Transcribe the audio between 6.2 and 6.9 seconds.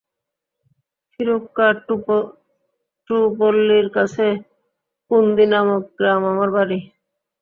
আমার বাড়ি।